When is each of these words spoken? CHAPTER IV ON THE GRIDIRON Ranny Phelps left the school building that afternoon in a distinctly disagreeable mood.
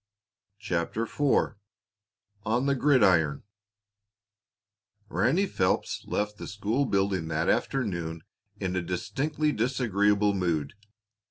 CHAPTER 0.57 1.03
IV 1.03 1.53
ON 2.43 2.65
THE 2.65 2.73
GRIDIRON 2.73 3.43
Ranny 5.09 5.45
Phelps 5.45 6.05
left 6.07 6.39
the 6.39 6.47
school 6.47 6.85
building 6.87 7.27
that 7.27 7.47
afternoon 7.47 8.23
in 8.59 8.75
a 8.75 8.81
distinctly 8.81 9.51
disagreeable 9.51 10.33
mood. 10.33 10.73